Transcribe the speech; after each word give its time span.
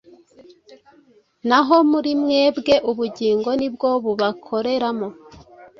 naho 1.47 1.75
muri 1.91 2.11
mwebwe 2.21 2.73
ubugingo 2.89 3.49
ni 3.59 3.69
bwo 3.73 3.89
bubakoreramo. 4.03 5.07